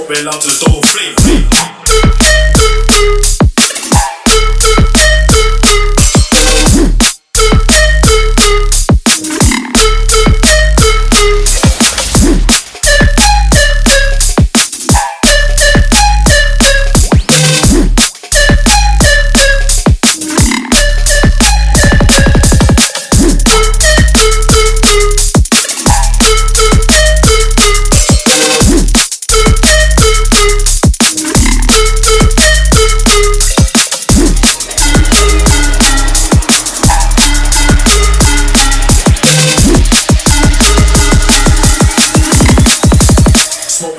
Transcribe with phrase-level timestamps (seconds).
[0.00, 1.59] Smoke belong to stone flame.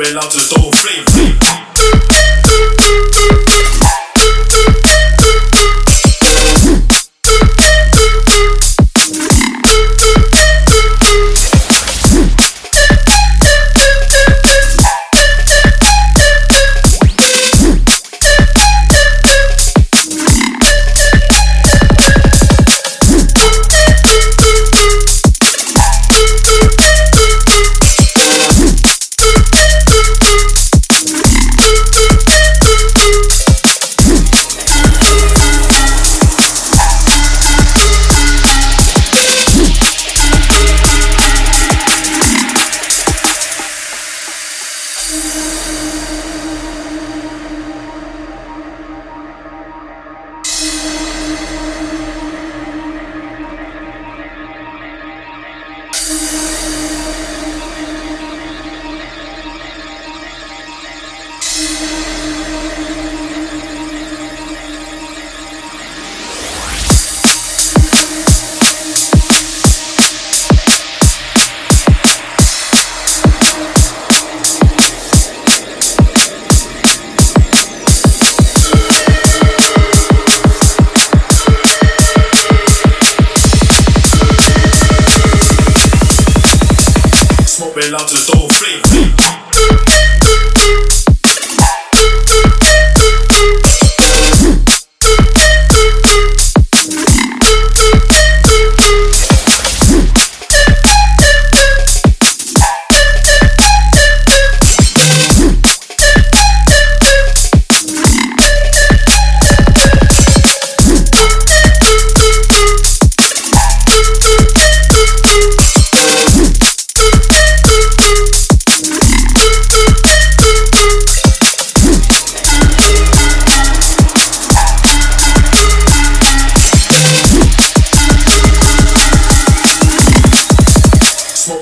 [0.02, 1.21] Smoke belong to stone flame.
[87.82, 88.42] Belong to stone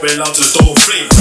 [0.02, 1.19] Open love the door, flame.